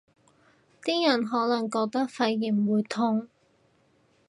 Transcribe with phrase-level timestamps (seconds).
[0.83, 3.29] 啲人可能覺得肺炎會痛